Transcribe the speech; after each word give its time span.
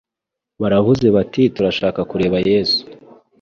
Baravuze 0.61 1.05
bati: 1.15 1.41
«Turashaka 1.55 2.01
kureba 2.11 2.37
Yesu.» 2.49 2.81